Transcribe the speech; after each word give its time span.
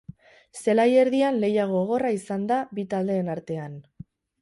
Zelai 0.63 0.85
erdian 1.01 1.37
lehia 1.45 1.67
gogorra 1.73 2.15
izan 2.17 2.51
da 2.53 2.61
bi 2.79 2.89
taldeen 2.95 3.33
artean. 3.39 3.81